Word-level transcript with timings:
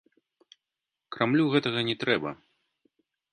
Крамлю 1.15 1.45
гэтага 1.57 1.79
не 1.91 1.95
трэба. 2.05 2.29